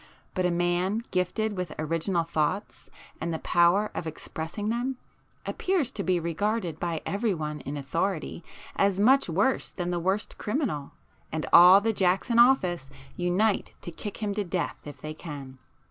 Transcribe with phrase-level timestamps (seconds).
[0.33, 2.89] But a man gifted with original thoughts
[3.21, 4.97] and the power of expressing them,
[5.45, 8.43] appears to be regarded by everyone in authority
[8.75, 10.93] as much worse than the worst criminal,
[11.31, 15.59] and all the 'jacks in office' unite to kick him to death if they can.